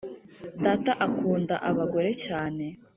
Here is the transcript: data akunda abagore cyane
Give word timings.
data 0.63 0.91
akunda 1.07 1.55
abagore 1.69 2.11
cyane 2.25 2.65